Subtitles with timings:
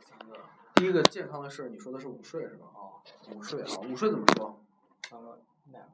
[0.00, 0.36] 三个。
[0.74, 2.66] 第一个健康的事儿，你说的是午睡是吧？
[2.74, 3.02] 啊，
[3.34, 4.58] 午睡啊，午睡怎么说？
[5.08, 5.40] 三个
[5.72, 5.86] nap。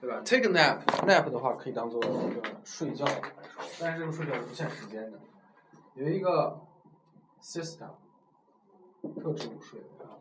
[0.00, 3.30] 对吧？Take a nap，nap 的话可以当做一个睡觉来说，
[3.78, 5.20] 但是这个睡觉是不限时间的。
[5.94, 6.60] 有一个
[7.40, 7.90] system，
[9.22, 10.18] 特指午睡啊。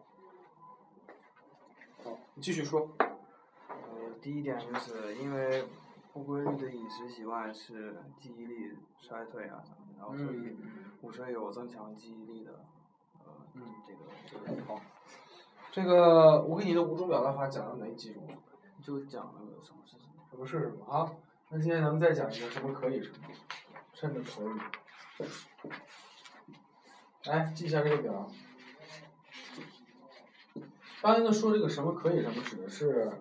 [2.04, 2.90] 好，你继续说。
[3.70, 5.68] 呃，第一点就是因为
[6.14, 10.58] 不规律的饮食习惯是记忆力衰退啊什么的，然后所以
[11.02, 12.52] 午睡有增强记忆力的，
[13.20, 14.82] 呃，嗯，这个这个好。
[15.72, 18.28] 这个我给你的五种表达法讲了哪几种？
[18.82, 20.14] 就讲那个什么是什么。
[20.32, 21.12] 什么是什么啊？
[21.50, 23.18] 那今天咱们再讲一个什么可以什么，
[23.94, 25.28] 甚至可以。
[27.26, 28.28] 来记一下这个表。
[31.04, 33.12] 刚才呢说这个什么可以什么指的是，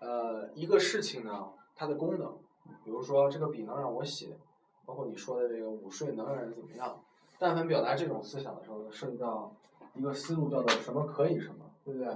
[0.00, 2.36] 呃，一个事情呢它的功能，
[2.84, 4.38] 比如说这个笔能让我写，
[4.86, 6.98] 包括你说的这个午睡能让人怎么样。
[7.38, 9.52] 但凡表达这种思想的时候，涉及到
[9.94, 12.08] 一个思路叫做什么可以什么，对不对？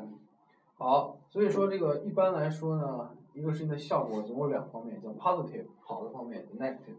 [0.78, 6.96] 好，所以说这个一般来说呢，一个事情的效果总有两方面，叫 positive 好的方面，negative。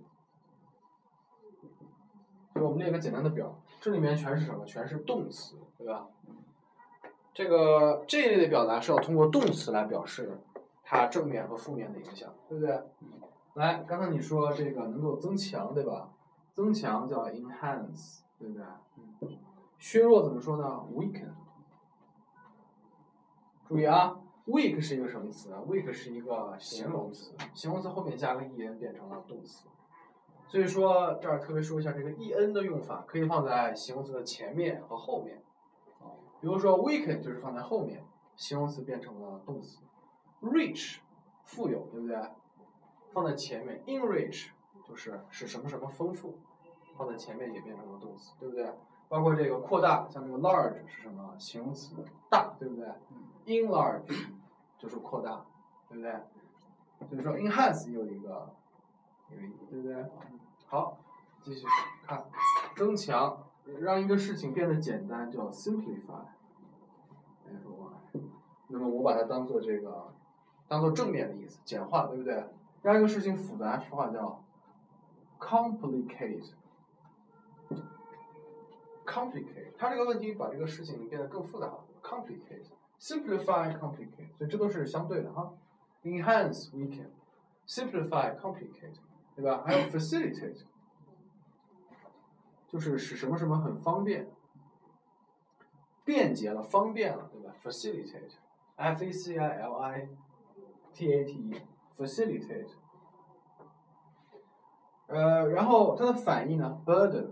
[2.54, 4.64] 就我们列个简单的表，这里面全是什么？
[4.66, 6.08] 全是动词，对吧？
[7.34, 10.38] 这个这一类的表达是要通过动词来表示
[10.84, 12.80] 它正面和负面的影响，对不对？
[13.56, 16.10] 来，刚才你说这个能够增强，对吧？
[16.54, 18.64] 增强叫 enhance，对不对？
[19.22, 19.38] 嗯
[19.78, 21.32] 削弱怎么说呢？weaken。
[23.68, 29.68] 注意啊，weak 是一个什么词啊？weak 是一个形容词，形容词后面加个 en 变成了动词。
[30.48, 35.42] 所以说这儿特别说一下这个 en 的用法，可以放在形容词的前面和后面。
[36.40, 39.80] 比如说 weaken 就是放在后面，形容词变成了动词。
[40.42, 40.98] rich
[41.44, 42.18] 富有，对不对？
[43.14, 44.50] 放在前面，enrich
[44.88, 46.38] 就是使什么什么丰富，
[46.98, 48.74] 放在前面也变成了动词，对不对？
[49.10, 51.96] 包括这个扩大，像这个 large 是什么形容词？
[52.30, 52.88] 大，对不对
[53.46, 54.28] ？enlarge
[54.78, 55.46] 就是扩大，
[55.90, 56.12] 对不对？
[57.10, 58.50] 所以说 enhance 有一个
[59.30, 60.06] 有一个，对不对？
[60.68, 60.98] 好，
[61.42, 61.66] 继续
[62.06, 62.24] 看，
[62.78, 63.46] 增强，
[63.82, 66.24] 让一个事情变得简单叫 simplify。
[68.68, 70.14] 那么我把它当做这个，
[70.70, 72.46] 当做正面的意思，简化，对不对？
[72.82, 74.44] 让一个事情复杂说话叫
[75.40, 76.52] complicate。
[79.06, 81.84] complicate，它这个问题把这个事情变得更复杂了。
[82.02, 85.54] complicate，simplify complicate，所以这都是相对的哈。
[86.04, 88.96] enhance weaken，simplify complicate，
[89.36, 89.64] 对吧？
[89.66, 90.64] 还有 facilitate，
[92.68, 94.30] 就是使什么什么很方便，
[96.06, 100.08] 便捷了，方便了，对吧？facilitate，f a c i l i
[100.94, 101.62] t a t
[101.98, 102.70] Facilitate，。
[105.08, 107.32] 呃，然后它的反义呢，burden。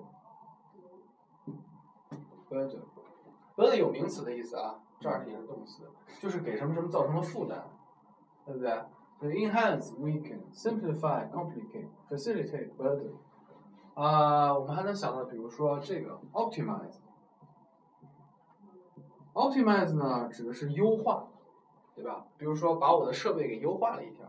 [2.50, 5.84] burden，burden 有名词的意思啊，这儿也是动词，
[6.20, 7.64] 就是给什么什么造成了负担，
[8.46, 8.84] 对不对？
[9.20, 13.12] 所以 enhance、weaken、simplify、complicate、facilitate、burden。
[13.94, 17.00] 啊，我们还能想到，比如说这个 optimize。
[19.34, 21.28] optimize 呢，指的是优化，
[21.96, 22.26] 对吧？
[22.38, 24.24] 比如说把我的设备给优化了一下，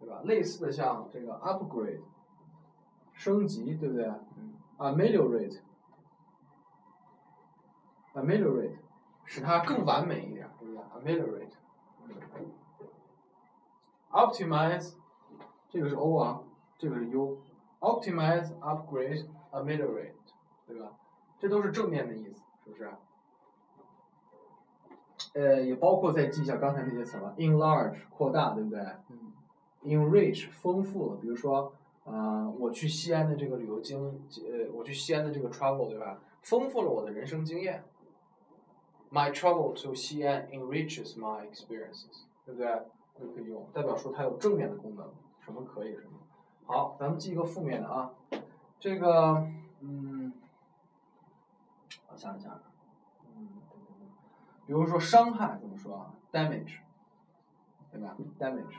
[0.00, 0.22] 对吧？
[0.24, 2.00] 类似的像这个 upgrade，
[3.12, 4.06] 升级，对不对
[4.36, 5.60] 嗯？ameliorate。
[8.14, 8.78] ameliorate，
[9.24, 10.82] 使它更完美一点，对不对
[11.14, 11.52] ？ameliorate。
[14.10, 14.94] optimize，
[15.68, 16.40] 这个是 O 啊，
[16.78, 17.38] 这个是 U。
[17.80, 20.14] optimize、upgrade、ameliorate，
[20.66, 20.92] 对吧？
[21.38, 22.90] 这都是正面的意思，是不是？
[25.34, 28.80] 呃，也包括再记一下刚才那些词了，enlarge 扩大，对不对？
[29.10, 29.32] 嗯。
[29.84, 31.72] Enrich 丰富了，比如说，
[32.04, 36.20] 呃，我去西安的这个旅游经，呃，我去西安的这个 travel，对吧？
[36.42, 37.84] 丰富了我的人生经验。
[39.10, 42.82] My travel to 西安 enriches my experiences，对不对？
[43.18, 46.12] 就可以用，代表说它有正面的功能，什么可以什么。
[46.64, 48.12] 好，咱们记一个负面的啊，
[48.78, 49.46] 这个，
[49.80, 50.32] 嗯，
[52.08, 52.58] 我想一想，
[53.36, 53.48] 嗯，
[54.64, 56.78] 比如说伤害怎么说啊？damage，
[57.90, 58.76] 对吧？damage，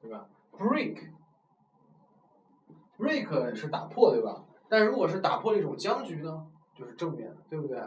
[0.00, 0.94] 对吧？break，break
[3.56, 4.44] 是打破，对吧？
[4.68, 6.46] 但如果是打破了一种僵局呢，
[6.76, 7.82] 就是正面的，对不对？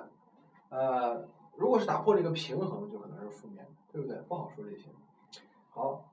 [0.68, 1.26] 呃，
[1.56, 4.18] 如果是打破了一个平衡，就可能是负面的，对不对？
[4.24, 4.90] 不好说这些。
[5.70, 6.10] 好，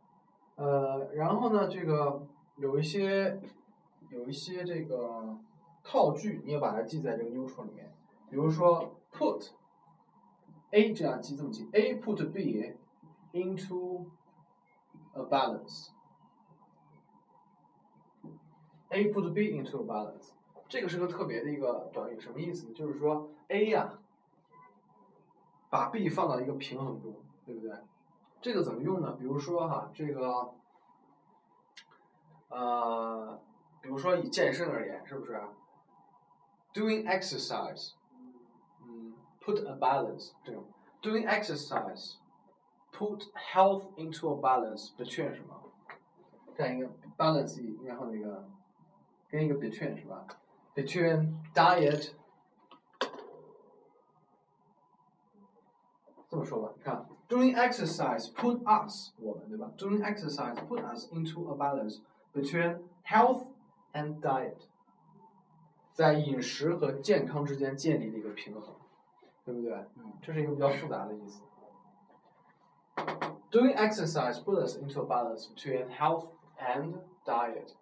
[0.55, 2.25] 呃，然后呢，这个
[2.57, 3.41] 有一些
[4.11, 5.37] 有一些这个
[5.83, 7.93] 套句，你也把它记在这个 neutral 里面。
[8.31, 9.51] 比如说 put
[10.71, 12.75] A 这样记这么记，A put B
[13.33, 14.07] into
[15.13, 15.89] a balance。
[18.91, 20.31] A put B into a balance，
[20.69, 22.75] 这个是个特别的一个短语，什么意思呢？
[22.75, 23.99] 就是说 A 呀，
[25.69, 27.13] 把 B 放到一个平衡中，
[27.45, 27.77] 对不对？
[28.41, 29.17] 这个怎么用呢？
[29.19, 30.55] 比如说哈，这个，
[32.57, 33.41] 呃，
[33.83, 35.41] 比如说以健身而言，是不是
[36.73, 37.93] ？Doing exercise，
[38.83, 40.65] 嗯，put a balance，这种
[41.03, 45.61] doing exercise，put health into a balance between 什么？
[46.57, 48.49] 这样一个 balance，然后那个。
[49.31, 50.25] 跟一个 between 是吧
[50.77, 52.13] ？between diet，
[56.29, 62.01] 这么说吧，你看，doing exercise put us 我们对吧？doing exercise put us into a balance
[62.35, 63.47] between health
[63.93, 64.67] and diet，
[65.93, 68.75] 在饮食和健康之间建立了一个平衡，
[69.45, 69.73] 对不对？
[69.97, 71.43] 嗯，这是一个比较复杂的意思。
[73.51, 76.27] Doing exercise puts us into a balance between health
[76.59, 77.75] and diet，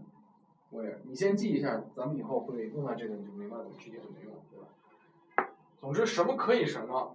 [1.04, 5.50] 你先记一下，咱们以后会用到这个，你就明白了具体怎么用，对吧？
[5.81, 7.14] 总之什么可以什么，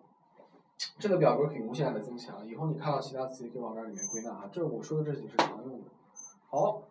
[0.98, 4.50] 这个表格可以无限的增强，以后你看到其他词也可以往这里面归纳啊。
[4.52, 5.88] 这我说的这几是常用的。
[6.50, 6.84] 好。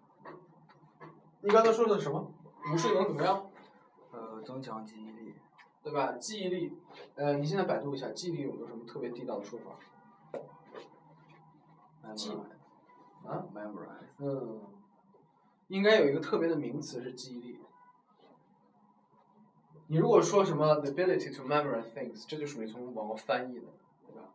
[1.41, 2.33] 你刚才说的什么？
[2.73, 3.49] 午睡能怎么样？
[4.11, 5.35] 呃，增强记忆力，
[5.85, 6.13] 对吧？
[6.19, 6.77] 记忆力，
[7.15, 9.71] 呃，你现在百度一下，记忆力有没有什么特别地道的说法？
[12.17, 12.33] 记
[13.25, 14.09] 啊，memorize。
[14.19, 14.61] 嗯，
[15.69, 17.61] 应该有一个特别的名词是记忆力。
[19.87, 23.67] 你如果说什么 the ability to memorize things，这就属于从网络翻译的，
[24.07, 24.29] 对吧？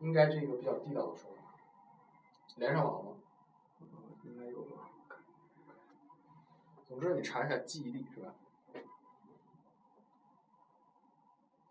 [0.00, 1.36] 应该是一个比较地道的说法。
[2.56, 3.16] 连上网了吗？
[4.24, 4.90] 应该有吧。
[6.88, 8.34] 总之，你查一下记忆力是吧？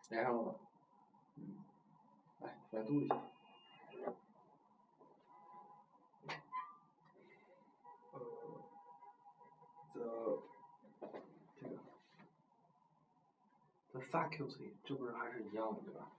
[0.09, 0.55] 连上了吗？
[1.35, 1.57] 嗯，
[2.41, 3.15] 来百度一下。
[14.11, 16.11] Faculty 这不是还是一样的对吧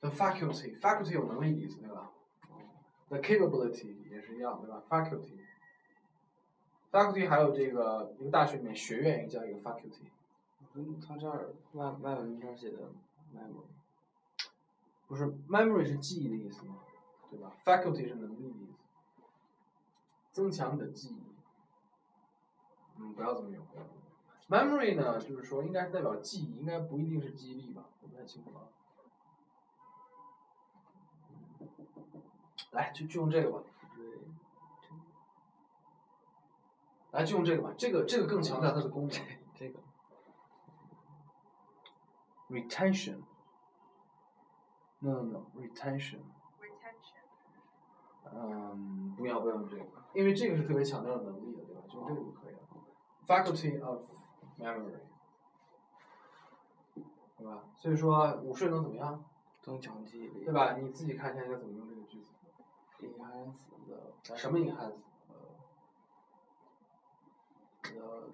[0.00, 2.10] ？the faculty faculty 有能力的意思对吧
[3.08, 5.38] ？the capability 也是一样对吧？faculty
[6.90, 10.08] faculty 还有这个一个大学里面学院也叫一个 faculty。
[10.74, 12.78] 嗯，他这儿外外文这儿写的
[13.34, 13.66] memory。
[15.06, 16.76] 不是 memory 是记忆的意思吗？
[17.30, 19.22] 对吧？faculty 是能力的意思，
[20.32, 21.22] 增强你的记忆。
[22.98, 23.62] 嗯，不要这么用。
[24.48, 27.84] Memory 呢，就是说应该是代表记忆，应该不一定是记忆力吧？
[28.00, 28.68] 我不太清楚啊。
[32.72, 33.62] 来，就就用这个吧。
[37.12, 37.74] 来，就用这个吧。
[37.76, 39.10] 这个这个更强调它的功能。
[39.54, 39.78] 这个
[42.48, 43.18] retention。
[45.00, 46.20] No no no retention。
[46.60, 47.24] retention,
[48.32, 49.84] 嗯，不要不要用这个，
[50.14, 51.82] 因为这个是特别强调能力的，对吧？
[51.86, 52.60] 就用这个就可以了。
[53.26, 54.00] Faculty of
[54.62, 55.00] memory，
[57.36, 57.64] 对吧？
[57.76, 59.24] 所以说午睡能怎么样，
[59.60, 60.44] 增强记忆力。
[60.44, 60.74] 对吧？
[60.74, 62.28] 你自己看一下应该怎么用这个句子。
[63.00, 63.56] Enhance
[63.88, 64.94] the 什么 enhance？
[65.28, 65.34] 呃
[67.82, 68.30] the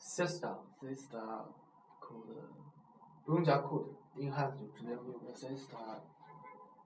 [0.00, 1.44] system system
[2.00, 2.24] could
[3.26, 6.00] 不用加 could，enhance 就直接用 the system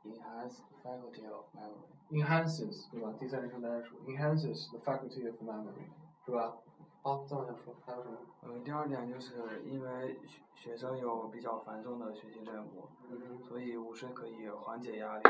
[0.04, 1.86] enhance faculty of memory。
[2.10, 3.14] enhances，对吧？
[3.20, 5.86] 第三人称单数 enhances the faculty of memory，
[6.26, 6.56] 是吧？
[7.02, 8.18] 好，再往下说，还有什么？
[8.42, 15.22] 嗯，第二点就是因为学学生有比较繁重的学习任务，嗯所以午睡可以缓解压力。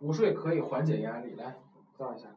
[0.00, 1.56] 午睡可以缓解压力，来，
[1.96, 2.28] 造一下。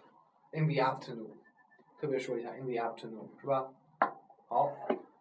[0.51, 1.37] in the afternoon，
[1.99, 3.71] 特别说一下 in the afternoon 是吧？
[4.47, 4.73] 好，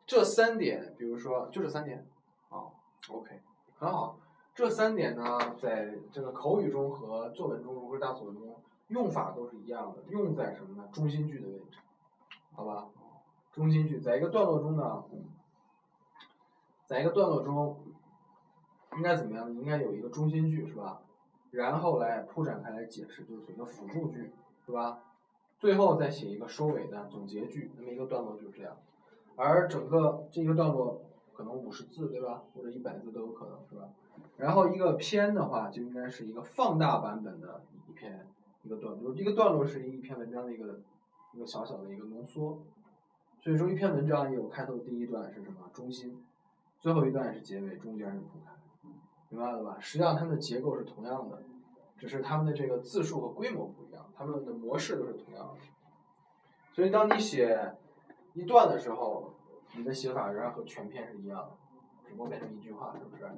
[0.07, 2.05] 这三点，比如说就这三点，
[2.49, 2.75] 好
[3.09, 3.41] ，OK，
[3.81, 4.19] 很好。
[4.55, 8.55] 这三点呢，在这个口语中和作文中或者大作文中
[8.89, 10.87] 用法都是一样的，用在什么呢？
[10.93, 11.79] 中心句的位置，
[12.53, 12.89] 好吧？
[13.55, 15.03] 中心句在一个段落中呢，
[16.85, 17.79] 在一个段落中，
[18.97, 19.51] 应该怎么样？
[19.51, 21.01] 应该有一个中心句是吧？
[21.51, 24.31] 然后来铺展开来解释，就是一个辅助句
[24.67, 24.99] 是吧？
[25.59, 28.77] 最后再写一个收尾的总结句，那么一个段落就是这样。
[29.37, 31.01] 而整个这个段落
[31.41, 32.43] 可能五十字对吧？
[32.55, 33.89] 或者一百字都有可能是吧？
[34.37, 38.27] 然后一个篇的话，就应该是一个放大版本的一篇
[38.63, 40.81] 一个段落，一个段落是一篇文章的一个
[41.33, 42.61] 一个小小的一个浓缩。
[43.43, 46.23] 所以说，一篇文章有开头第一段是什么中心，
[46.79, 48.53] 最后一段是结尾，中间是铺开，
[49.31, 49.79] 明白了吧？
[49.81, 51.43] 实际上它们的结构是同样的，
[51.97, 55.55] 只是它们的这个字数和规模不一样，它们的模式都是同样的。
[56.75, 57.75] 所以当你写
[58.35, 59.33] 一段的时候，
[59.77, 61.51] 你的写法仍然和全篇是一样的，
[62.07, 63.31] 只不过变成一句话，是不是？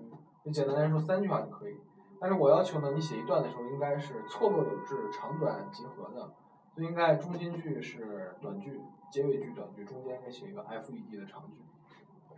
[0.44, 1.76] 就简单来说，三句话就可以。
[2.18, 6.32] 但是我要求呢，你写一段的时候应该是错落有致、长短结合的，
[6.76, 11.62] 就应该中心句是短句，结尾句短句，中间应该写一个 FED 的长句，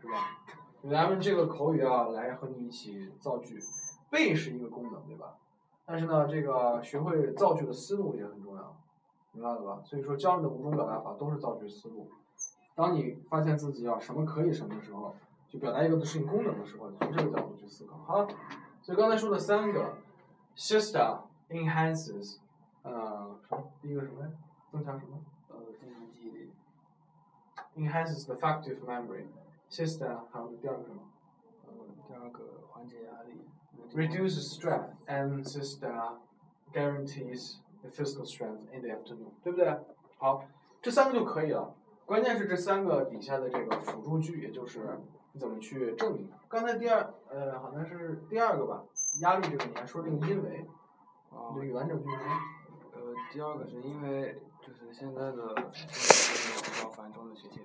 [0.01, 0.39] 是吧？
[0.91, 3.59] 咱们这个口语啊，来和你一起造句，
[4.11, 5.37] 背是一个功能，对吧？
[5.87, 8.77] 但是呢，这个学会造句的思路也很重要，
[9.33, 9.81] 明白了吧？
[9.85, 12.11] 所以说，教你的五种表达法都是造句思路。
[12.75, 15.15] 当你发现自己要什么可以什么的时候，
[15.49, 17.97] 就表达一个事情功能的时候，从这个角度去思考。
[17.99, 18.27] 好，
[18.83, 19.97] 所以刚才说的三个
[20.57, 22.39] ，sister enhances，
[22.83, 23.71] 呃，什么？
[23.81, 24.31] 第一个什么呀？
[24.73, 26.51] 增强什么呃，增强记忆力。
[27.77, 29.27] ？enhances the faculty of memory。
[29.71, 31.03] sister 还有第二个什么
[31.67, 31.73] 呃，
[32.09, 33.41] 第二个缓解压力。
[33.95, 36.17] ？reduces strength and sister
[36.73, 39.79] guarantees the physical strength in the afternoon，对不对？
[40.19, 40.45] 好，
[40.83, 41.73] 这三个就可以了。
[42.07, 45.01] 关键是这三个底下的这个辅助句，也就是
[45.33, 46.37] 你怎么去证明它。
[46.49, 48.85] 刚才第二，呃，好像是第二个吧，
[49.21, 50.67] 压力这个你还说这个因为，
[51.31, 52.17] 啊你，的完整句子？
[52.93, 53.01] 呃，
[53.33, 57.61] 第二个是因为就是现在的比较繁重的学习。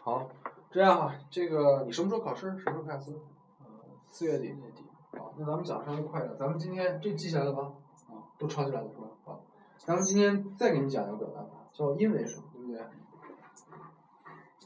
[0.00, 0.26] 好，
[0.70, 2.58] 这样哈，这个你什么时候考试？
[2.58, 3.12] 什么时候开始？
[3.60, 3.66] 呃，
[4.08, 4.46] 四月底。
[4.46, 4.84] 月底。
[5.18, 7.70] 好，那咱们讲稍微快点，咱们今天这记下来了吧？
[8.08, 9.04] 啊，都抄起来了是吧？
[9.24, 9.40] 好，
[9.76, 12.44] 咱们今天再给你讲一个表达法，叫因为什么？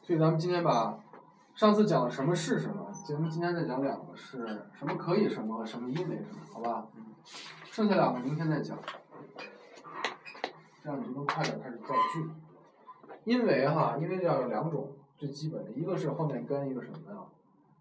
[0.06, 0.96] 所以咱们今天把
[1.56, 4.38] 上次讲的什么是什么，咱们今天再讲两个是
[4.72, 6.86] 什么可以什么和什么因为什么，好吧？
[7.64, 8.78] 剩下两个明天再讲，
[10.80, 12.30] 这样你就能快点开始造句。
[13.24, 17.18] 因为哈，因为这样有两种最基本的，一个是后面跟一个什么呀？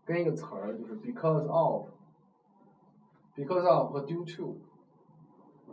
[0.03, 1.89] 跟一个词儿，就是 because of。
[3.35, 4.57] because of 和 due to，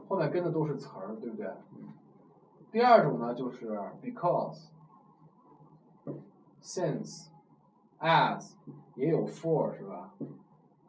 [0.06, 1.50] 后面跟的都是词儿，对不对？
[2.70, 3.70] 第二种呢，就是
[4.02, 4.66] because、
[6.62, 7.28] since、
[7.98, 8.52] as，
[8.94, 10.14] 也有 for 是吧？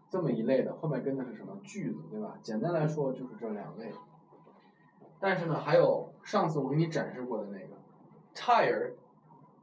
[0.09, 2.37] 这么一类的，后面跟的是什么句子，对吧？
[2.41, 3.91] 简单来说就是这两类。
[5.19, 7.75] 但是呢，还有上次我给你展示过的那个
[8.35, 8.93] tired,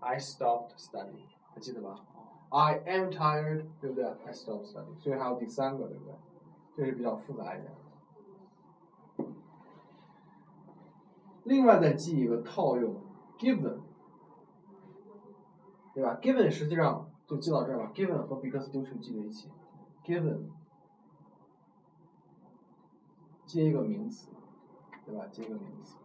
[0.01, 2.05] I stopped studying，还记得吧
[2.49, 6.15] ？I am tired，对不对？I stopped studying，所以还有第三个，对不对？
[6.77, 7.73] 这是比较复杂一点。
[11.45, 12.95] 另外再记一个套用
[13.39, 13.79] ，given，
[15.93, 19.49] 对吧？given 实际上就记到这儿了，given 和 because due to 记在一起
[20.05, 20.43] ，given
[23.47, 24.29] 接一个名词，
[25.05, 25.27] 对吧？
[25.33, 25.97] 接一个名词，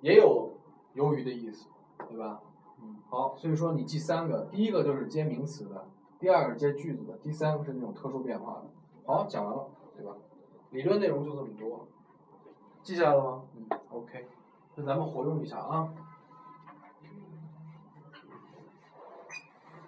[0.00, 0.54] 也有
[0.94, 1.68] 由于的意思，
[2.08, 2.40] 对吧？
[2.80, 2.96] 嗯。
[3.08, 5.86] 好，所以说你记三个，第一个就是接名词的。
[6.18, 8.64] 第二个接句子的，第三个是那种特殊变化的。
[9.04, 10.16] 好，讲完了，对吧？
[10.70, 11.86] 理论内容就这么多，
[12.82, 13.42] 记下来了吗？
[13.54, 14.26] 嗯，OK。
[14.76, 15.92] 那咱们活用一下啊。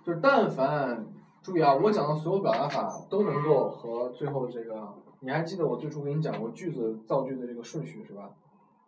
[0.09, 1.05] 就是但凡
[1.43, 8.31] 注意啊，我讲的所有表达法都能够和最后的这个，你还记得我最初给你讲过句子造句的这个顺序是吧？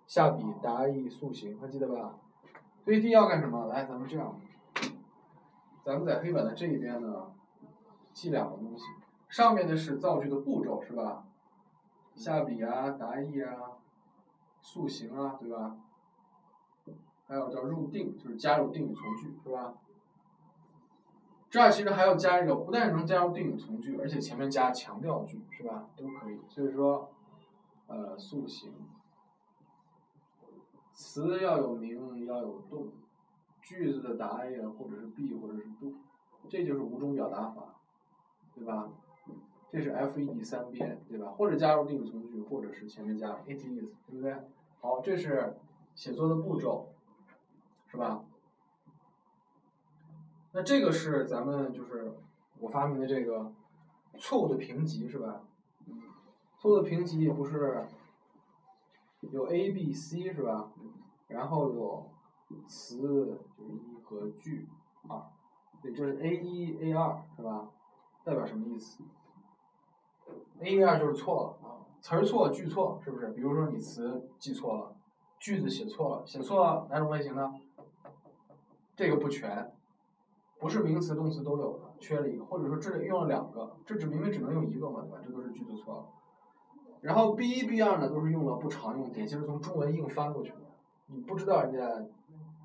[0.06, 2.14] 下笔、答意、塑形，还记得吧？
[2.86, 3.66] 所以第一要干什么？
[3.66, 4.34] 来，咱们这样。
[5.84, 7.26] 咱们在黑板的这一边呢，
[8.14, 8.84] 记两个东西。
[9.28, 11.24] 上面的是造句的步骤，是吧？
[12.14, 13.76] 下笔啊，答意啊，
[14.62, 15.76] 塑形啊，对吧？
[17.26, 19.74] 还有叫入定，就是加入定语从句，是吧？
[21.50, 25.88] 这儿其实还要加一个，不但能加入定语从句，而且前面加强调句，是吧？
[25.96, 26.38] 都可以。
[26.48, 27.10] 所以说，
[27.88, 28.72] 呃，塑形，
[30.92, 32.88] 词要有名，要有动。
[33.62, 35.94] 句子的答呀，或者是 B 或者是 D，
[36.48, 37.76] 这就是五种表达法，
[38.52, 38.88] 对吧？
[39.70, 41.28] 这是 F E D 三遍，对吧？
[41.36, 44.34] 或者加入定语从句，或者是前面加 it is，对不对？
[44.80, 45.54] 好，这是
[45.94, 46.88] 写作的步骤，
[47.86, 48.24] 是吧？
[50.52, 52.14] 那这个是咱们就是
[52.58, 53.52] 我发明的这个
[54.18, 55.42] 错误的评级，是吧？
[56.58, 57.86] 错误的评级也不是
[59.20, 60.70] 有 A、B、C 是吧？
[61.28, 62.10] 然后有。
[62.66, 64.66] 词就是一和句
[65.08, 65.22] 二，
[65.80, 67.70] 对，这是 A 一 A 二是吧？
[68.24, 69.04] 代表什么意思
[70.58, 73.28] ？A 一二就是错了啊，词儿错句错是不是？
[73.28, 74.96] 比如说你词记错了，
[75.38, 77.54] 句子写错了，写错了哪种类型呢？
[78.96, 79.72] 这个不全，
[80.60, 85.18] 不是名词动词都有的，缺了一个，或者说这里用了两个，这只明明只能用一个嘛，对吧？
[85.26, 86.04] 这都是句子错了。
[87.00, 90.58] 然后 B 一 B 二呢，都是用了不常用，典型是从中文硬翻过去的，
[91.06, 92.06] 你不知道人家。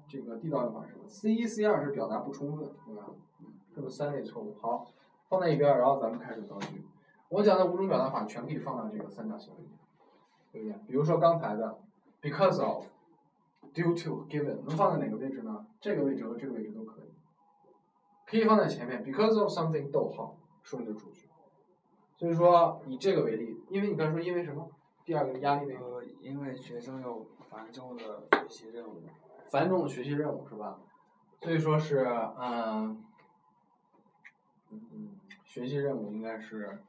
[0.08, 3.08] 这个地道用法是什么 c 一 C 二是表达不充分，对吧？
[3.74, 4.86] 这么三类错误，好，
[5.28, 6.86] 放在一边，然后咱们开始造句。
[7.28, 9.72] 我讲的五种表达法全可以放到这个三角形里面，
[10.52, 10.78] 对不对？
[10.88, 11.80] 比如说刚才的
[12.22, 12.86] because of、
[13.74, 15.66] due to、given，能放在哪个位置呢？
[15.82, 16.85] 这个位置和这个位置都
[18.26, 19.04] 可以，放在前面。
[19.04, 21.28] because of something，逗号，说明的主句。
[22.18, 24.70] 所以说以这个为例，因为你刚才说因为什么？
[25.04, 29.04] 第二个压力那个，因为学生有繁重的学习任务。
[29.52, 30.80] 繁重的学习任务是吧？
[31.42, 32.00] 所以说是
[32.40, 33.04] 嗯
[34.72, 36.80] 嗯，学习任务应该是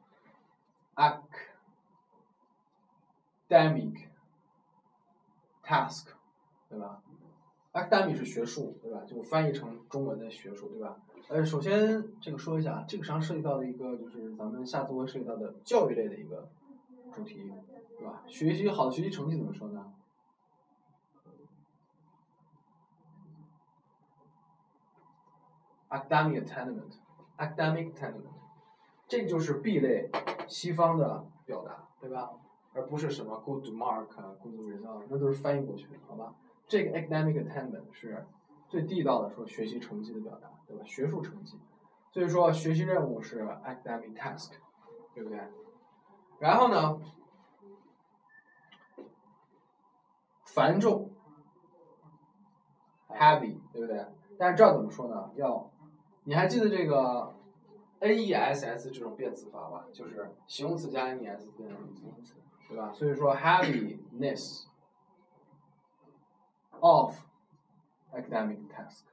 [0.95, 1.29] academic
[5.63, 6.07] task，
[6.71, 7.03] 对吧
[7.75, 9.03] ？academic 是学术，对吧？
[9.07, 10.97] 就翻译成中文的学术，对吧？
[11.29, 16.49] 呃，首先这个说一下，这个实际上涉及到的一个就是咱们下次会涉及到的教育类的一个
[17.13, 17.53] 主题，
[17.99, 18.23] 对吧？
[18.29, 19.93] 学习好的学习成绩怎么说呢
[25.91, 28.23] ？academic attainment，academic attainment，
[29.09, 30.09] 这就是 B 类
[30.47, 32.31] 西方的表达，对吧？
[32.73, 34.07] 而不是什么 good mark、
[34.39, 36.33] good result，那都是翻译过去的，好吧？
[36.69, 38.25] 这个 academic attainment 是
[38.69, 40.85] 最地道的说学习成绩的表达，对吧？
[40.85, 41.59] 学术成绩，
[42.11, 44.53] 所以说学习任务是 academic task，
[45.15, 45.41] 对不对？
[46.39, 47.01] 然后呢，
[50.45, 51.11] 繁重
[53.09, 54.07] ，heavy，对不对？
[54.39, 55.31] 但是这怎么说呢？
[55.37, 55.71] 要，
[56.25, 57.35] 你还记得这个
[58.01, 59.87] N E S S 这种变词法吧？
[59.93, 62.35] 就是形容词加 N E S 变成名词，
[62.69, 62.93] 对吧？
[62.93, 64.65] 所以说 heaviness
[66.81, 67.17] of
[68.17, 69.05] academic task，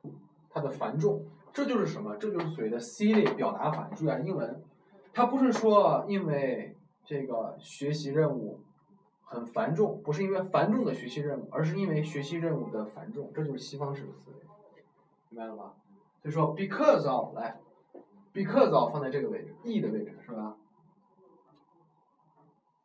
[0.50, 2.16] 它的繁重，这就是什么？
[2.18, 3.90] 这就是所谓的 C 类表达法。
[3.96, 4.64] 注意啊，英文，
[5.14, 8.62] 它不是说因为这个学习任务
[9.26, 14.38] 很繁重，不是因为繁重的学习任务，而是因为学习任务的繁重，这就是西方式的思维。
[15.30, 15.74] 明白了吧？
[16.22, 17.60] 所以说，because of 来
[18.34, 20.56] ，because of 放在这个位置，e 的位置是吧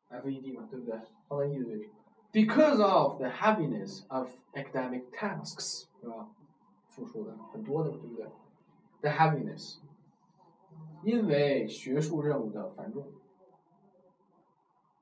[0.09, 0.99] ？F E D 嘛，对不对？
[1.29, 1.91] 放在 e 的位置。
[2.33, 6.29] Because of the heaviness of academic tasks，是吧？
[6.89, 8.27] 复数的很多的，对不对
[9.01, 9.79] ？The heaviness，
[11.03, 13.07] 因为学术任务的繁重。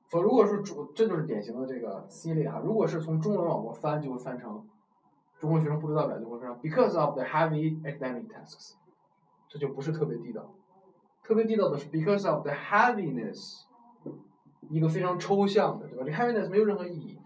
[0.09, 2.61] 否，如果是主，这就是典型的这个 C 类哈。
[2.63, 4.65] 如果是从中文往过翻，就会翻成。
[5.37, 8.75] 中国学生不知道表就会说 because of the heavy academic tasks，
[9.49, 10.53] 这就不是特别地道。
[11.21, 13.63] 特别地道的是 because of the heaviness，
[14.69, 16.05] 一个非常抽象的，对吧？
[16.05, 17.16] 这 heaviness 没有任何意义，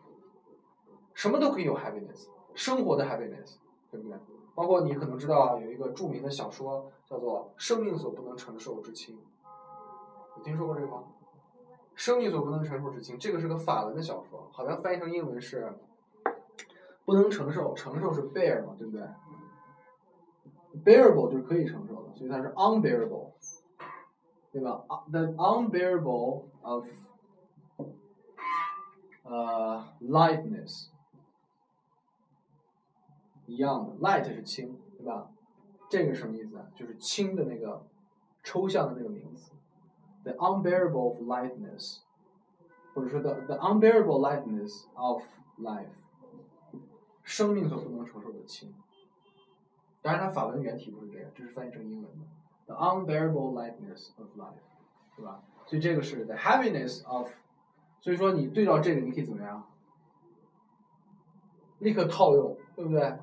[1.13, 3.56] 什么都可以有 happiness，生活的 happiness，
[3.89, 4.17] 对不对？
[4.54, 9.15] 包括你可能知道有一个著名的小说叫做《生命所不能承受之轻》，
[10.38, 11.04] 有听说过这个吗？
[11.95, 15.74] 生命所不能承受之轻，这个是个法文的小说，好像翻译成英文是。
[17.04, 19.02] 不能承受，承受是 bear 嘛，对不对
[20.86, 23.32] ？bearable 就是可以承受的，所以它是 unbearable，
[24.52, 26.86] 对吧？the unbearable of
[29.24, 30.90] 呃 lightness
[33.51, 35.29] 一样的，light 是轻，对吧？
[35.89, 36.65] 这个什么意思啊？
[36.73, 37.85] 就是轻的那个
[38.43, 39.51] 抽象的那个名词
[40.23, 41.99] ，the unbearable of lightness，
[42.93, 45.23] 或者说 the the unbearable lightness of
[45.59, 45.99] life。
[47.23, 48.73] 生命所不能承受的轻，
[50.01, 52.25] 当然它法文原题不是这样，这是翻译成英文的。
[52.65, 54.63] The unbearable lightness of life，
[55.15, 55.43] 对吧？
[55.65, 57.29] 所以这个是 the heaviness of，
[57.99, 59.67] 所以说你对照这个，你可以怎么样？
[61.79, 63.19] 立刻套用，对不对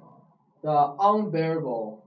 [0.62, 2.00] ？The unbearable，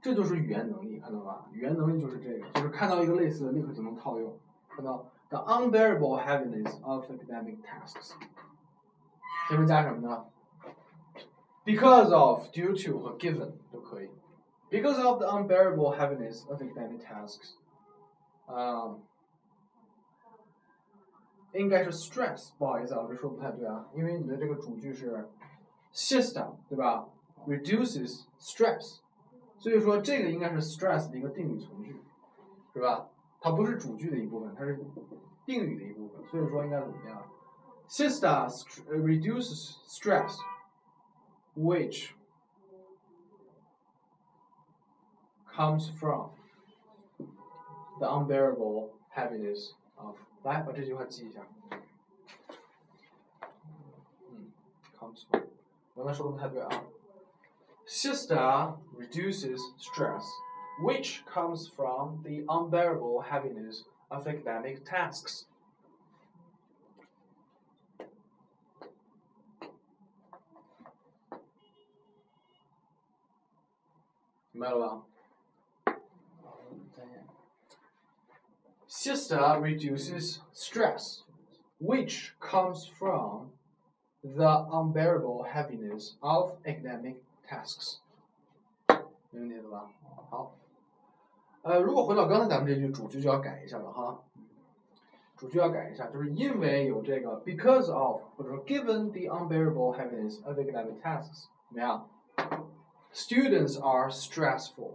[0.00, 1.46] 这就是语言能力，看到吧？
[1.52, 4.38] 语言能力就是这个，就是看到一个类似的，立刻就能套用。
[4.68, 8.12] 看到 the unbearable heaviness of academic tasks。
[9.48, 10.26] 前面加什么呢？
[11.64, 14.10] Because of, due to 和 given 都可以。
[14.70, 17.54] Because of the unbearable heaviness of academic tasks，
[18.46, 18.96] 啊，
[21.52, 22.50] 应该是 stress。
[22.58, 25.28] 不好意思啊，我这说不太对啊，因为你的这个主句是
[25.92, 27.08] system，对吧？
[27.46, 28.98] reduces stress，
[29.58, 32.02] 所以说这个应该是 stress 的一个定语从句，
[32.72, 33.08] 是吧？
[33.40, 34.78] 它不是主句的一部分，它是
[35.46, 37.22] 定语的一部分，所以说应该怎么样？
[37.88, 38.48] Siesta
[38.88, 40.36] reduces stress,
[41.56, 42.10] which
[45.56, 46.32] comes from
[47.98, 51.46] the unbearable heaviness of 来把这句话记一下。
[54.30, 54.52] 嗯，
[54.98, 55.44] comes from，
[55.95, 56.69] 我刚才说的不太对啊。
[57.85, 60.23] Siesta reduces stress,
[60.79, 65.45] which comes from the unbearable heaviness of academic tasks.
[74.51, 75.03] 明白了吧
[78.87, 81.23] ？Siesta reduces stress,
[81.79, 83.51] which comes from
[84.22, 87.16] the unbearable heaviness of academic
[87.48, 87.98] tasks。
[89.30, 89.90] 没问题了吧？
[90.30, 90.54] 好。
[91.62, 94.20] 呃，如果回到刚才咱们这句主句就要改一下了哈。
[95.36, 102.08] 主句要改一下，就是因为有这个 because of 或者说 given the unbearable heaviness of academic tasks，怎么样？
[103.12, 104.94] Students are stressful，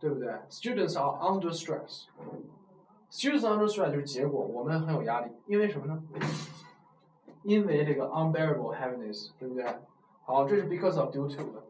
[0.00, 0.32] 对不对？
[0.48, 6.02] Students are under stress。Students under stress 就是结果，我们很有压力，因为什么呢？
[7.43, 9.65] 因为这个 unbearable heaviness，对不对？
[10.23, 11.63] 好，这是 because of due to 的。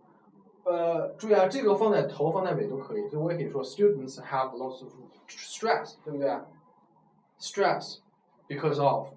[0.65, 4.93] 呃，注意啊，这个放在头放在尾都可以，所以我也可以说 students have lots of
[5.27, 6.37] stress，对不对
[7.39, 7.99] ？Stress
[8.47, 9.09] because of，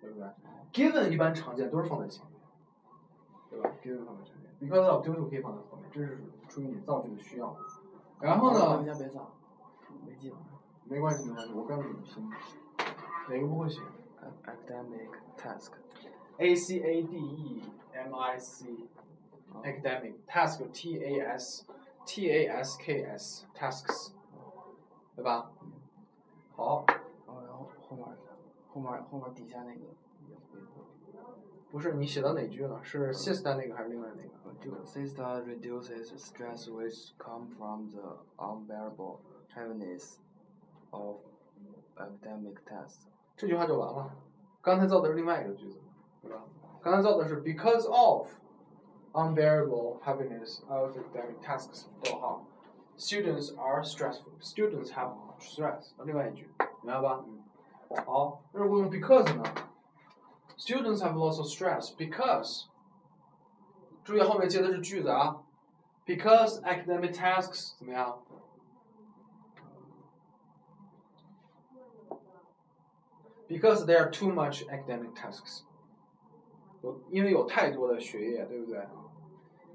[0.00, 0.28] 对不对
[0.72, 2.40] ？Given 一般常见都是放在前面，
[3.50, 4.42] 对吧？Given 放在前面。
[4.60, 7.56] because of due to 可以放在后面，这是出于你造句的需要。
[8.20, 8.84] 然后呢？
[10.06, 10.32] 没记
[10.84, 12.30] 没关系没关系，我告诉你拼。
[13.28, 13.80] 哪个不会写
[14.44, 15.72] ？Academic task。
[16.41, 17.61] A C A D E
[17.93, 21.65] M I C。Academic task T A S
[22.05, 24.11] T A S K S tasks，
[25.15, 25.49] 对吧？
[26.55, 26.85] 好。
[27.25, 28.05] 然后后面
[28.67, 29.79] 后面后面底下那个。
[31.71, 32.79] 不是你写的哪句呢？
[32.83, 34.29] 是 sister 那个还是另外那个？
[34.59, 39.19] 就 sister reduces stress which come from the unbearable
[39.55, 40.17] heaviness
[40.91, 41.17] of
[41.95, 43.07] academic tests。
[43.35, 44.15] 这句话就完了。
[44.61, 45.79] 刚才造的是另外一个句子，
[46.21, 46.43] 对吧？
[46.81, 48.27] 刚才造的是 because of
[49.13, 52.45] unbearable heaviness of academic tasks，逗号，
[52.97, 54.31] students are stressful.
[54.41, 55.91] Students have stress。
[56.05, 56.49] 另外一句，
[56.81, 57.23] 明白吧？
[58.05, 59.43] 好，那如果用 because 呢？
[60.57, 62.65] Students have lots of stress because。
[64.03, 65.43] 注意后面接的是句子啊，
[66.05, 68.19] because academic tasks 怎么样？
[73.49, 75.63] Because there are too much academic tasks，
[76.81, 78.87] 有因为有太多的学业，对不对？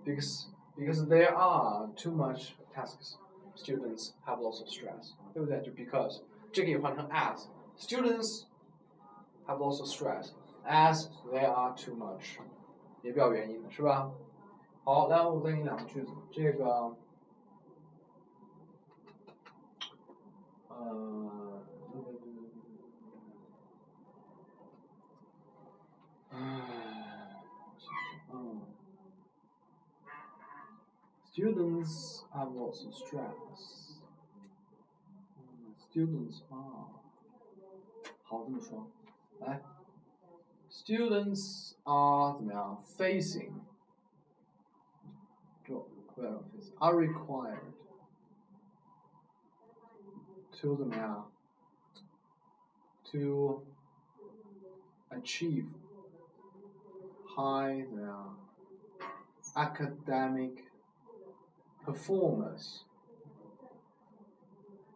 [0.04, 3.16] Because because there are too much tasks,
[3.56, 5.60] students have lots of stress，对不对？
[5.62, 8.44] 就 because 这可以换成 as students
[9.46, 10.30] have lots of stress
[10.66, 12.38] as there are too much。
[13.02, 14.12] 也表原因的是吧？
[14.84, 16.94] 好，来，我再给你两个句子，这个，
[20.68, 21.62] 呃，
[26.30, 26.75] 唉，
[31.36, 34.00] ，students have lots of stress.
[35.90, 36.88] Students are，
[38.22, 38.86] 好，这么说，
[39.40, 39.62] 来。
[40.70, 42.82] Students are 怎么样？
[42.82, 43.52] Facing
[45.64, 45.86] 就
[46.78, 47.74] are required
[50.52, 51.30] to 怎么样？
[53.12, 53.62] To
[55.10, 55.68] achieve
[57.26, 58.38] high 怎么样？
[59.54, 60.64] Academic
[61.87, 62.81] performance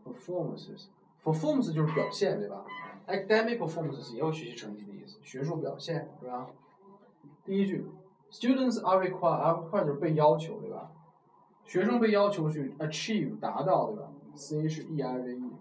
[0.03, 0.87] performances
[1.23, 2.65] performance 就是表现，对吧
[3.07, 6.47] ？academic performance 也有学习成绩的意思，学术表现是吧？
[7.45, 7.89] 第一句
[8.31, 10.91] ，students are required，are required 就是被要求，对吧？
[11.63, 15.51] 学生被要求去 achieve 达到，对吧？C 是 E I V E，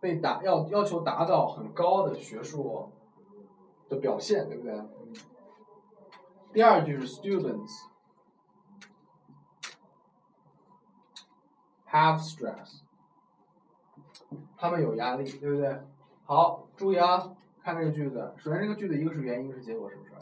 [0.00, 2.90] 被达要要求达到很高的学术
[3.88, 4.82] 的表现，对不对？
[6.56, 7.82] 第二句是 students
[11.90, 12.80] have stress。
[14.56, 15.78] 他们有压力，对不对？
[16.24, 18.32] 好，注意啊，看这个句子。
[18.38, 20.12] 首先，这个句子一个是原因，一个是结果，是不是？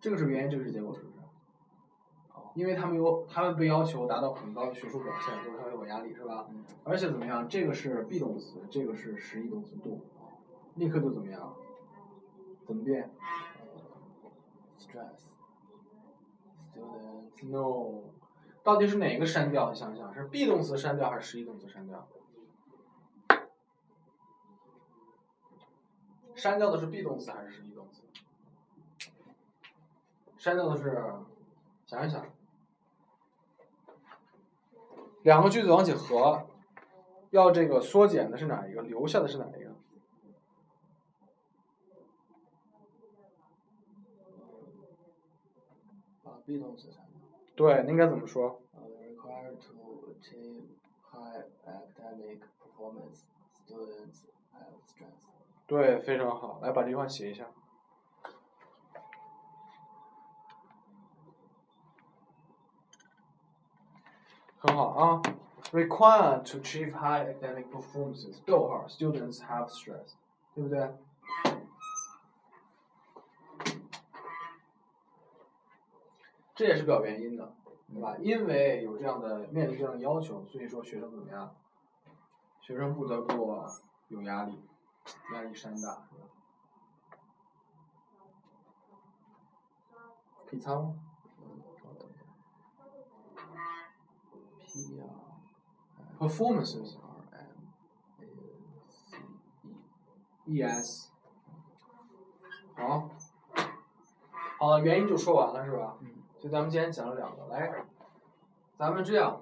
[0.00, 1.12] 这个是原因，这个是结果，是不是？
[2.54, 6.46] 因为他们有，他们被要求达到很高的学术表现，就是他们有压力，是吧？
[6.82, 7.46] 而且怎么样？
[7.46, 10.00] 这个是 be 动词，这个是实义动词 do，
[10.76, 11.54] 立刻就怎么样？
[12.66, 13.10] 怎么变
[14.78, 15.23] ？stress。
[17.50, 18.04] No，
[18.62, 19.70] 到底是哪个删掉？
[19.70, 22.08] 你想想，是 be 动词删掉还是实义动词删掉？
[26.34, 28.02] 删掉的是 be 动词还是实义动词？
[30.38, 31.14] 删掉的是，
[31.86, 32.24] 想一想，
[35.22, 36.46] 两个句子往起合，
[37.30, 38.82] 要这个缩减的是哪一个？
[38.82, 39.73] 留下的是哪一个？
[46.46, 47.20] 把 be 动词删掉。
[47.56, 50.66] 对，应该怎么说？required to achieve
[51.10, 53.22] high academic performance,
[53.66, 55.24] students have stress.
[55.66, 57.46] 对，非常好，来把这句话写一下。
[64.58, 65.22] 很好啊
[65.72, 70.14] ，require to achieve high academic performances，逗号，students have stress，
[70.54, 70.90] 对不对？
[76.54, 77.54] 这也是表原因的，
[77.92, 78.16] 对吧？
[78.18, 81.54] 因为有这样的面临这样的要求，所以说学生怎么样？
[82.60, 83.64] 学生不得不
[84.08, 84.62] 有压力。
[85.34, 86.24] 压力山大，是吧？
[90.46, 90.94] 可以擦吗
[94.60, 95.04] ？P 啊
[96.18, 97.48] ，performances R M
[100.46, 101.10] E S，
[102.74, 103.10] 好，
[104.58, 105.98] 好了，原因就说完了，是吧？
[106.00, 106.23] 嗯。
[106.44, 107.72] 所以咱们今天讲了两个，来，
[108.76, 109.40] 咱们这样，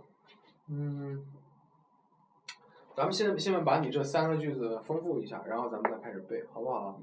[0.68, 1.26] 嗯。
[2.94, 7.00] 咱们现在现在把你这三个句子丰富一下，然后咱们再开始背，好不好？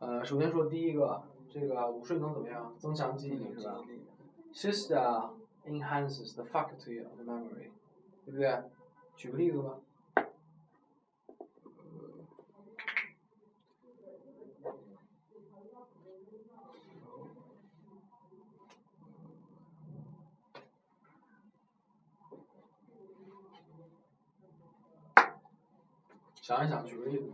[0.00, 2.74] 呃，首先说第一个，这个午睡能怎么样？
[2.76, 3.80] 增强记忆力是吧
[4.52, 5.30] ？Siesta
[5.64, 7.70] enhances the faculty of memory，
[8.26, 8.62] 对不对？
[9.16, 9.76] 举个例子吧。
[26.42, 27.32] 想一想，举个例子。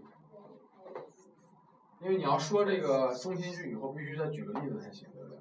[2.00, 5.38] 因为你要说这个中心句以后，必须再举个例子才行，对不对？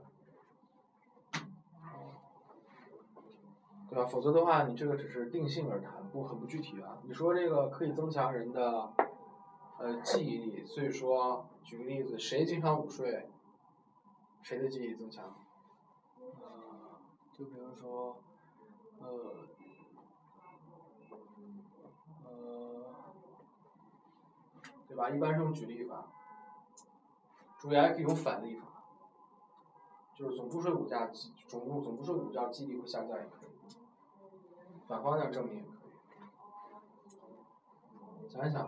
[3.90, 4.06] 对吧？
[4.06, 6.98] 否则的话，你这个只是定性而谈，不很不具体啊。
[7.04, 8.94] 你说这个可以增强人的
[9.80, 13.30] 呃记忆力，所以说举个例子，谁经常午睡，
[14.42, 15.36] 谁的记忆力增强？
[16.20, 17.02] 呃，
[17.34, 18.18] 就比如说，
[19.00, 19.08] 呃，
[24.88, 25.10] 对吧？
[25.10, 26.06] 一般是用举例法，
[27.60, 28.66] 注意还可以用反例法，
[30.16, 33.50] 就是总不睡午觉，记总不总不睡午觉，记忆力会下降也可以。
[34.88, 35.68] 反方向证明也可
[38.26, 38.30] 以。
[38.30, 38.68] 想一想。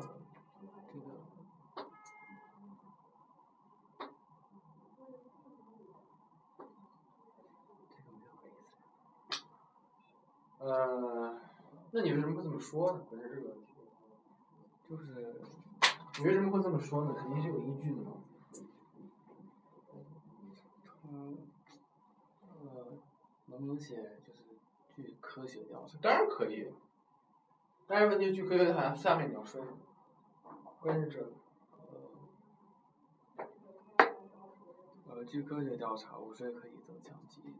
[10.59, 11.33] 呃，
[11.91, 12.99] 那你为什么不这么说呢？
[13.09, 13.67] 关键这个问题，
[14.89, 15.41] 就是
[16.17, 17.13] 你为什么会这么说呢？
[17.17, 18.11] 肯定是有依据的嘛。
[21.11, 21.37] 嗯，
[22.43, 22.67] 呃，
[23.45, 24.39] 能不能写就是
[24.95, 25.97] 据科学调查？
[26.01, 26.73] 当然可以，
[27.87, 29.77] 但是问题据科学调查下面你要说什么？
[30.81, 31.31] 关键是这个。
[35.09, 37.55] 呃，据科学调查，午睡可以增强记忆力。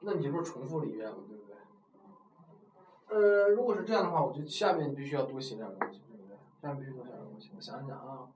[0.00, 1.56] 那你不是重复了一遍了，对不对？
[3.08, 6.02] 呃，如果是这样的话，我觉得下面你必须要多写点东西，
[6.62, 6.70] 对不对？
[6.70, 7.50] 下面必须多写点东西。
[7.56, 8.32] 我想想啊，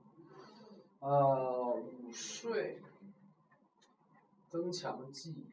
[0.99, 2.81] 呃，午睡
[4.49, 5.47] 增强记忆。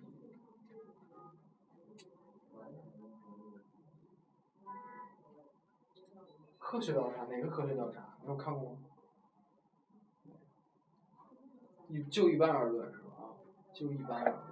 [6.58, 8.16] 科学调查哪个科学调查？
[8.22, 8.78] 你有看过吗？
[11.88, 13.12] 一就一般而论是吧？
[13.16, 13.22] 啊，
[13.72, 14.42] 就一般而论。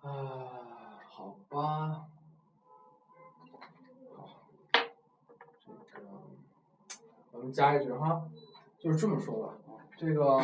[0.00, 2.08] 啊，好吧，
[4.16, 4.48] 好，
[5.62, 6.08] 这个
[7.30, 8.24] 我们加一句哈，
[8.78, 9.54] 就是这么说吧，
[9.96, 10.40] 这个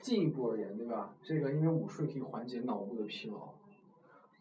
[0.00, 1.10] 进一步而言，对吧？
[1.22, 3.48] 这个因为午睡可以缓解脑部的疲劳，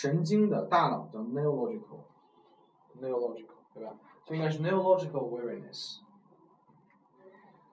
[0.00, 3.94] 神经的大脑叫 neurological，neurological 对吧？
[4.24, 5.98] 就应该是 neurological weariness，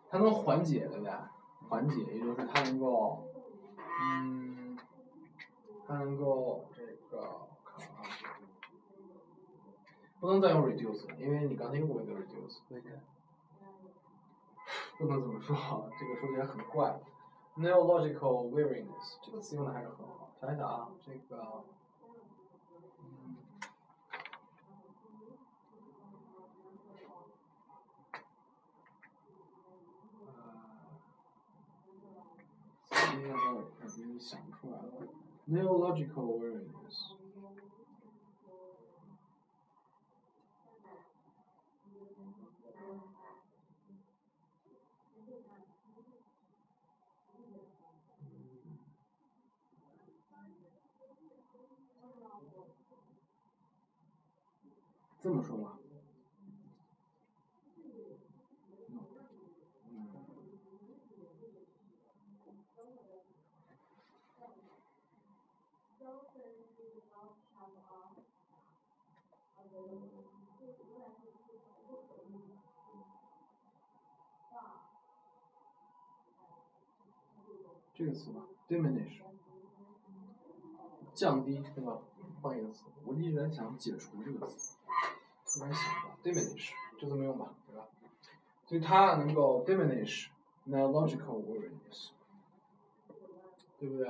[0.10, 1.14] 它能缓解对不对？
[1.70, 3.24] 缓解，也就是它能够，
[4.02, 4.78] 嗯，
[5.88, 8.04] 它能够这个，看啊，
[10.20, 12.58] 不能再用 reduce 了，因为你刚才用过一个 reduce。
[12.68, 12.90] 为啥？
[14.98, 17.00] 不能这么说，这个说起来很怪。
[17.56, 20.30] neurological weariness 这个词用的还是很好。
[20.42, 21.64] 想一想啊，这个，
[23.00, 23.38] 嗯，
[33.18, 35.08] 呃，现在我感觉想不出来了。
[35.48, 37.16] neurological weariness。
[55.20, 55.78] 这么说吧，
[59.90, 60.08] 嗯，
[77.94, 79.22] 这个词吧，diminish，
[81.16, 82.00] 降低，对吧？
[82.44, 84.78] 换一个词，我一直在想解除这个词。
[85.48, 87.88] 突然想到，diminish 就这么用吧，对吧？
[88.68, 90.28] 所以它能够 diminish
[90.68, 92.10] neurological weariness，
[93.80, 94.08] 对不对？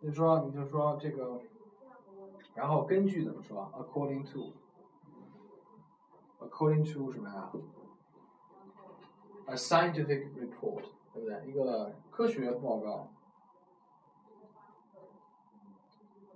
[0.00, 1.40] 你说，你就说这个，
[2.54, 4.52] 然后根据怎么说？according to
[6.39, 7.51] to，according to 什么呀？
[9.47, 11.45] a scientific report，对不对？
[11.47, 13.09] 一个科学报告，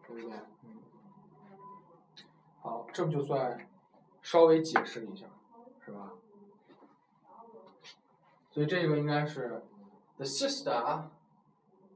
[0.08, 0.40] 对不对？
[2.62, 3.68] 好，这不就算
[4.22, 5.28] 稍微解释一下，
[5.86, 6.14] 是吧？
[8.52, 9.62] 所以这个应该是
[10.18, 11.04] the siesta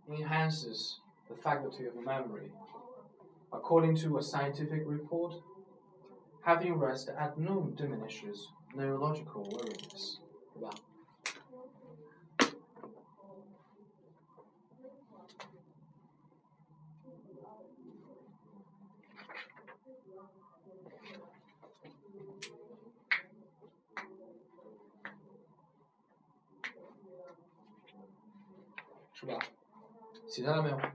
[0.07, 2.51] enhances the faculty of memory.
[3.49, 5.41] According to a scientific report,
[6.43, 10.20] having rest at noon diminishes neurological weariness.
[10.53, 10.70] 对吧？
[29.16, 29.38] 是吧？
[30.28, 30.78] 写下来没有？
[30.78, 30.91] 呃，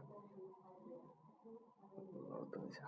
[2.50, 2.82] 等一下。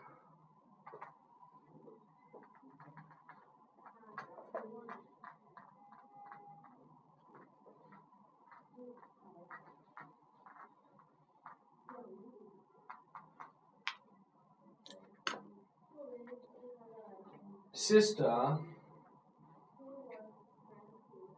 [17.72, 18.59] Sister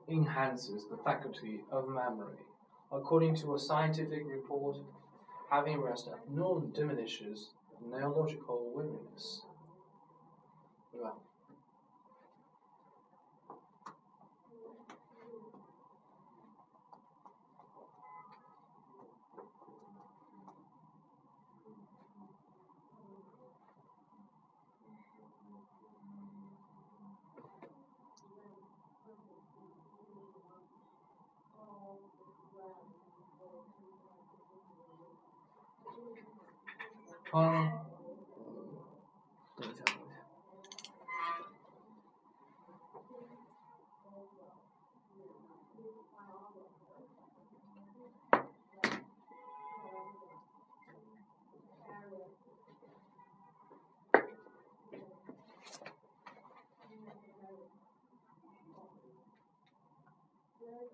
[0.08, 2.44] enhances the faculty of memory.
[2.91, 4.77] According to a scientific report,
[5.49, 9.41] having rest at noon diminishes neurological weariness.
[10.91, 11.01] 对
[35.95, 36.01] 吧？
[37.33, 37.39] 嗯，
[39.57, 40.15] 等一下，等一下。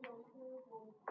[0.03, 1.10] 老师，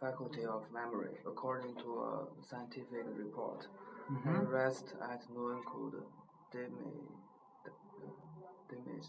[0.00, 3.66] faculty of memory, according to a scientific report.
[4.24, 6.02] And rest at noon could
[6.50, 7.14] diminish,
[8.68, 9.06] diminish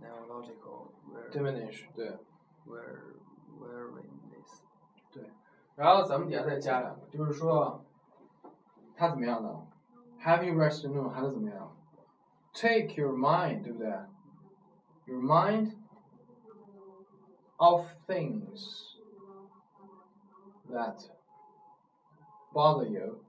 [0.00, 2.18] neurological wear, Diminish，对。
[2.66, 3.14] wear,
[3.60, 4.62] weariness.
[5.76, 7.80] 然后咱们底下再加两个，就是说，
[8.96, 9.66] 它怎么样呢？
[10.20, 11.76] Having rest noon 还能怎么样？
[12.52, 13.88] Take your mind，对不对？
[15.06, 15.74] Your mind
[17.58, 18.91] of things
[20.72, 21.10] that
[22.52, 23.20] bother you.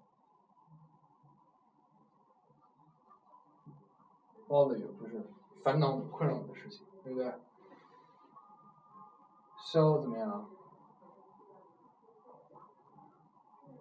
[4.47, 5.30] bother you 就是
[5.64, 7.32] 烦恼你、困扰你的事情，对不对？
[9.60, 10.49] So 怎么样？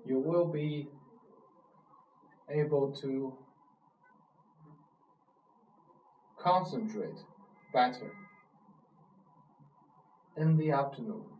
[0.04, 0.90] You will be
[2.46, 3.36] able to
[6.36, 7.24] concentrate
[7.72, 8.10] better
[10.36, 11.31] in the afternoon.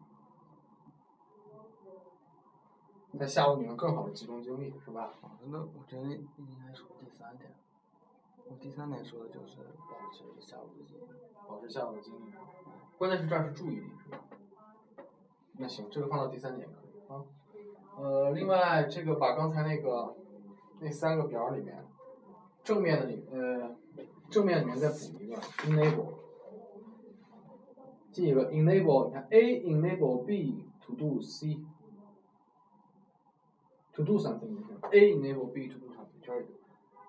[3.20, 5.14] 在下午你能更好的集中精力，是吧？
[5.22, 6.28] 老师，那我觉得应
[6.66, 7.52] 该说第三点。
[8.50, 9.60] 我第三点说的就是
[9.90, 11.04] 保持下午的精力。
[11.48, 12.34] 保持下午的精力。
[12.98, 14.20] 关键是这儿是注意力，是吧？
[15.58, 17.24] 那行，这个放到第三点可以啊。
[17.98, 20.16] 呃，另外这个把刚才那个
[20.80, 21.86] 那三个表里面，
[22.64, 23.76] 正面的里呃
[24.32, 26.14] 正面里面再补一个 enable，
[28.12, 31.64] 进一个 enable，你看 A enable B to do C。
[33.94, 36.48] To do something，A enable B to do something，就是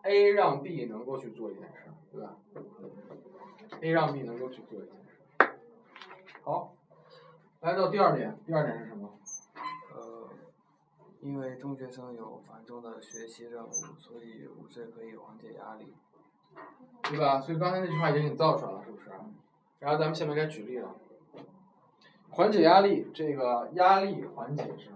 [0.03, 2.37] A 让 B 能够去做一件事，对吧
[3.81, 5.55] ？A 让 B 能够去做一件事。
[6.43, 6.75] 好，
[7.61, 9.19] 来到第二点，第二点是什么？
[9.95, 10.29] 呃，
[11.21, 15.95] 因为中学生有繁重的学习任务，所以午睡可以缓解压力。
[17.03, 17.41] 对吧？
[17.41, 19.11] 所以刚才那句话已经给你造出来了，是不是？
[19.81, 20.95] 然后咱们下面该举例了。
[22.31, 24.91] 缓解压力，这个压力缓解是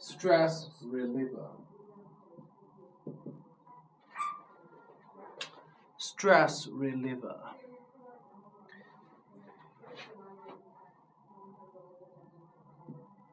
[0.00, 1.50] ？stress reliever。
[5.98, 7.36] stress reliever。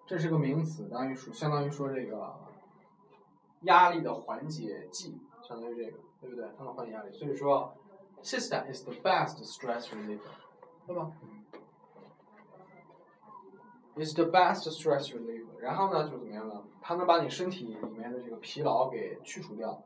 [0.05, 2.33] 这是个名词，当于说相当于说这个
[3.63, 6.49] 压力的缓解剂，相当于这个，对不对？
[6.57, 7.75] 它能缓解压力，所以说
[8.21, 10.31] ，cysteine is the best stress reliever，
[10.85, 11.11] 对吧
[13.96, 15.58] ？is the best stress reliever。
[15.60, 16.62] 然后呢，就怎么样呢？
[16.80, 19.84] 它能把你身体里面的这个疲劳给去除掉，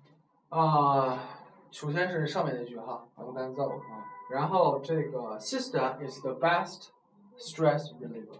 [0.50, 1.40] 啊，
[1.70, 4.06] 首先是上面那句哈，咱们刚才造啊。
[4.32, 6.90] 然后这个 sister is the best
[7.38, 8.40] stress reliever.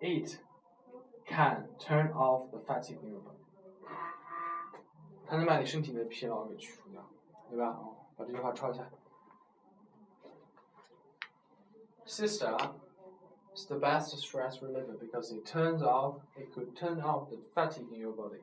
[0.00, 0.40] It
[1.26, 3.35] can turn off the fatigue in your body.
[5.27, 7.01] 它能把你身体的疲劳给去除掉，
[7.49, 7.79] 对吧？
[8.17, 8.89] 把这句话抄一下。
[12.05, 12.57] Sister
[13.55, 17.87] is the best stress reliever because it turns off, it could turn off the fatigue
[17.93, 18.41] in your body.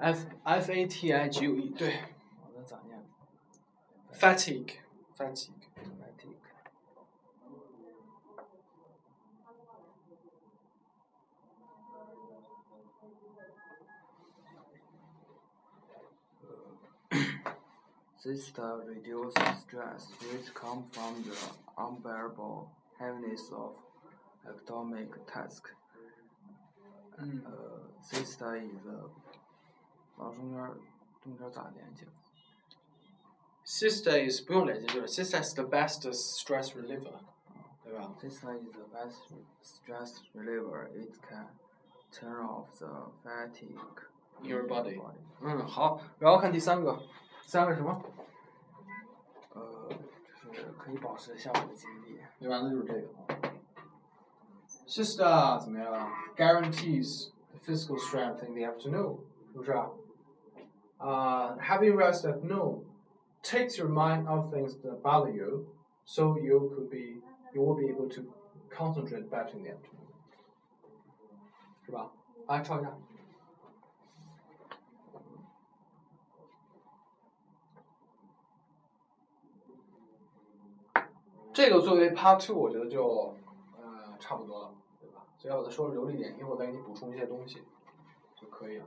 [0.00, 2.00] F F A T I G U E 对
[2.42, 3.02] 我那咋念，
[4.12, 4.74] fatigue
[5.16, 6.36] fatigue ？Fatigue。
[18.18, 21.36] Sister reduces stress which comes from the
[21.78, 22.68] unbearable
[22.98, 23.74] heaviness of
[24.44, 25.68] academic task.
[27.18, 29.08] 嗯呃，sister is a，
[30.20, 30.76] 然后中间儿
[31.22, 32.06] 中间儿咋连接？
[33.64, 37.12] ，sister is 不用连接，就是 sister is the best stress reliever，
[37.84, 38.14] 对吧？
[38.20, 39.16] Sister is the best
[39.62, 40.88] stress reliever.
[40.94, 41.48] It can
[42.12, 43.78] turn off the fatigue
[44.42, 44.96] In your body.
[44.98, 45.14] body.
[45.40, 46.94] 嗯，好，然后看第三个，
[47.42, 48.02] 第三个是什么？
[49.54, 49.88] 呃，
[50.44, 52.20] 就是可以保持下午的精力。
[52.38, 52.60] 对吧？
[52.62, 53.08] 那就是这个。
[54.86, 56.12] Sister 怎么样？
[56.36, 59.18] Guarantees the physical strength in the afternoon，
[59.52, 59.72] 是不是
[61.01, 62.83] 啊？h a v i n g rest at noon
[63.41, 65.65] takes your mind off things that bother you,
[66.05, 67.21] so you could be
[67.53, 68.21] you will be able to
[68.69, 70.07] concentrate better in the afternoon，
[71.83, 72.11] 是吧？
[72.47, 72.95] 来抄一下。
[81.53, 83.35] 这个作为 Part Two，我觉得就
[83.75, 85.25] 呃差不多了，对吧？
[85.37, 87.63] 所以我再说的流利点，一会儿再给你补充一些东西
[88.35, 88.85] 就可以了。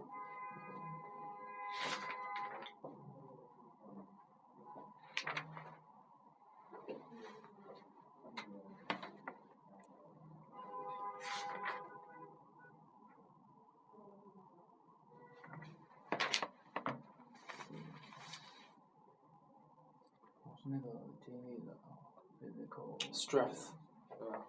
[20.66, 20.90] 那个
[21.26, 21.98] 精力的啊，
[22.40, 22.98] physical。
[23.14, 23.72] Strength，
[24.18, 24.46] 对吧？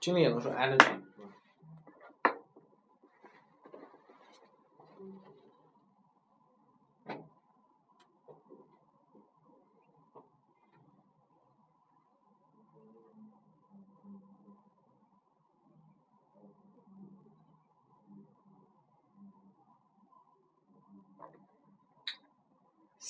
[0.00, 1.28] 精力也能说 energy，是吧？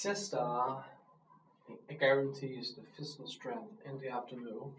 [0.05, 0.84] Siesta
[1.88, 4.72] it guarantees the physical strength in the afternoon.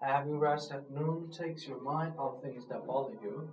[0.00, 3.48] Having rest at noon takes your mind off things that bother you,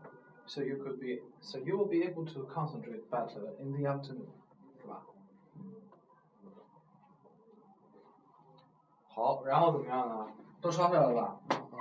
[0.47, 4.33] so you could be so you will be able to concentrate better in the afternoon，
[4.81, 5.03] 是吧？
[9.07, 10.27] 好，然后怎么样呢？
[10.61, 11.39] 都抄下来了吧？
[11.49, 11.77] 好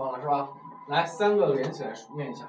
[0.00, 0.48] 看完了是吧？
[0.88, 2.48] 来，三个连起来念一下。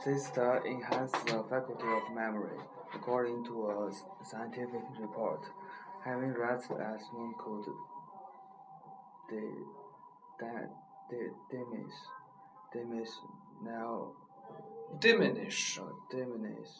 [0.00, 2.58] Siesta enhances the faculty of memory.
[2.94, 5.40] According to a s- scientific report,
[6.04, 7.66] having rest at noon could
[9.28, 9.66] de-
[10.38, 10.68] da-
[11.10, 11.92] de- diminish,
[12.72, 13.10] diminish,
[13.62, 14.12] now,
[15.00, 16.70] diminish uh, diminish,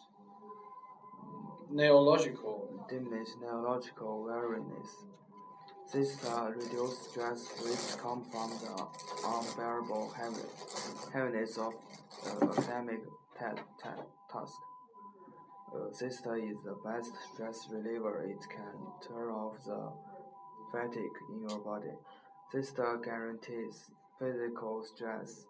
[1.68, 4.24] neurological diminish neurological
[5.93, 8.87] Siesta reduce stress which come from the
[9.27, 10.11] unbearable
[11.13, 11.75] heaviness of
[12.25, 13.01] uh, academic
[13.37, 14.57] ta- ta- task.
[15.71, 18.23] Uh, siesta is the best stress reliever.
[18.23, 18.73] It can
[19.07, 19.91] turn off the
[20.71, 21.93] fatigue in your body.
[22.51, 25.45] Siesta guarantees physical stress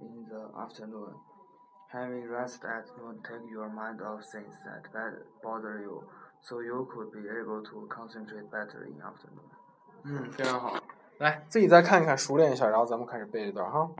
[0.00, 1.14] in the afternoon.
[1.90, 4.92] Having rest at noon take your mind off things that
[5.42, 6.04] bother you,
[6.40, 9.57] so you could be able to concentrate better in afternoon.
[10.04, 10.74] 嗯，非常好。
[11.18, 13.88] 来，自己再看一看，熟练一下，然后咱们开始背这段哈。